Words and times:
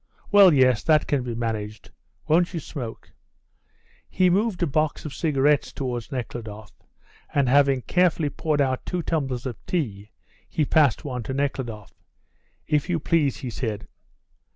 Well, 0.31 0.51
yes, 0.51 0.81
that 0.85 1.05
can 1.05 1.21
be 1.21 1.35
managed. 1.35 1.91
Won't 2.27 2.55
you 2.55 2.59
smoke?" 2.59 3.11
He 4.09 4.31
moved 4.31 4.63
a 4.63 4.65
box 4.65 5.05
of 5.05 5.13
cigarettes 5.13 5.71
towards 5.71 6.11
Nekhludoff, 6.11 6.71
and, 7.31 7.47
having 7.47 7.83
carefully 7.83 8.31
poured 8.31 8.61
out 8.61 8.83
two 8.83 9.03
tumblers 9.03 9.45
of 9.45 9.63
tea, 9.67 10.09
he 10.49 10.65
passed 10.65 11.05
one 11.05 11.21
to 11.21 11.35
Nekhludoff. 11.35 11.93
"If 12.65 12.89
you 12.89 12.99
please," 12.99 13.37
he 13.37 13.51
said. 13.51 13.87